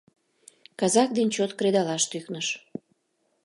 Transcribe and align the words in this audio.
Казак 0.79 1.09
дене 1.17 1.31
чот 1.35 1.51
кредалаш 1.57 2.03
тӱкныш. 2.11 2.47